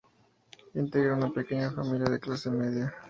Integra 0.73 1.13
una 1.13 1.29
pequeña 1.31 1.69
familia 1.69 2.09
de 2.09 2.19
clase 2.19 2.49
media. 2.49 2.91